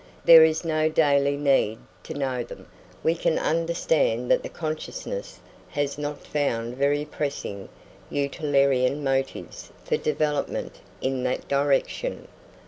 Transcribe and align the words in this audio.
There 0.25 0.43
is 0.43 0.65
no 0.65 0.89
daily 0.89 1.37
need 1.37 1.77
to 2.05 2.15
know 2.15 2.43
them, 2.43 2.57
and 2.65 3.03
we 3.03 3.13
can 3.13 3.37
understand 3.37 4.31
that 4.31 4.41
the 4.41 4.49
consciousness 4.49 5.39
has 5.69 5.99
not 5.99 6.25
found 6.25 6.75
very 6.75 7.05
pressing 7.05 7.69
utilitarian 8.09 9.03
motives 9.03 9.71
for 9.85 9.97
development 9.97 10.79
in 11.01 11.21
that 11.25 11.47
direction. 11.47 12.27